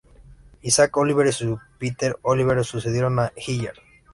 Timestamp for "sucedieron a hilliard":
2.65-3.77